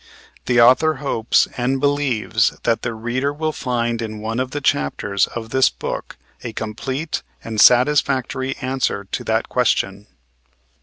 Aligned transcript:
The 0.47 0.59
author 0.59 0.95
hopes 0.95 1.47
and 1.57 1.79
believes 1.79 2.57
that 2.63 2.81
the 2.81 2.95
reader 2.95 3.31
will 3.31 3.51
find 3.51 4.01
in 4.01 4.19
one 4.19 4.39
of 4.39 4.49
the 4.49 4.59
chapters 4.59 5.27
of 5.27 5.51
this 5.51 5.69
book 5.69 6.17
a 6.43 6.53
complete 6.53 7.21
and 7.43 7.61
satisfactory 7.61 8.57
answer 8.57 9.03
to 9.11 9.23
that 9.25 9.47
question. 9.47 10.07